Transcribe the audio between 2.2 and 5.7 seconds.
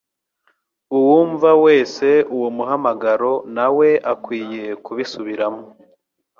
uwo muhamagaro na we akwiye kubisubiramo.